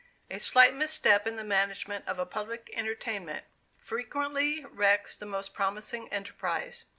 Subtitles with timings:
[0.31, 3.45] A slight misstep in the management of a public entertainment,
[3.77, 6.85] frequently wrecks the most promising enterprise.